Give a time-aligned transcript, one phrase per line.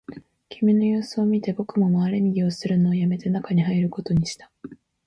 [0.49, 4.51] 君の様子を見て、僕も回れ右をするのをやめて、中に入ることにした